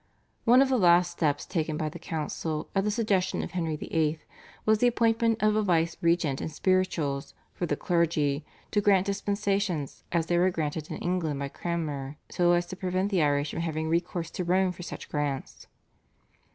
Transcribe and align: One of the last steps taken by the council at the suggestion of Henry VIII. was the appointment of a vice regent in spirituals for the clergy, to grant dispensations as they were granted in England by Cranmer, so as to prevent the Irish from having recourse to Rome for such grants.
One 0.45 0.63
of 0.63 0.69
the 0.69 0.79
last 0.79 1.11
steps 1.11 1.45
taken 1.45 1.77
by 1.77 1.87
the 1.87 1.99
council 1.99 2.67
at 2.73 2.83
the 2.83 2.89
suggestion 2.89 3.43
of 3.43 3.51
Henry 3.51 3.75
VIII. 3.75 4.17
was 4.65 4.79
the 4.79 4.87
appointment 4.87 5.43
of 5.43 5.55
a 5.55 5.61
vice 5.61 5.95
regent 6.01 6.41
in 6.41 6.49
spirituals 6.49 7.35
for 7.53 7.67
the 7.67 7.75
clergy, 7.75 8.43
to 8.71 8.81
grant 8.81 9.05
dispensations 9.05 10.03
as 10.11 10.25
they 10.25 10.39
were 10.39 10.49
granted 10.49 10.89
in 10.89 10.97
England 10.97 11.37
by 11.39 11.49
Cranmer, 11.49 12.17
so 12.31 12.53
as 12.53 12.65
to 12.65 12.75
prevent 12.75 13.11
the 13.11 13.21
Irish 13.21 13.51
from 13.51 13.59
having 13.59 13.89
recourse 13.89 14.31
to 14.31 14.43
Rome 14.43 14.71
for 14.71 14.81
such 14.81 15.07
grants. 15.07 15.67